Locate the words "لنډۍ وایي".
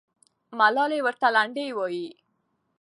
1.35-2.07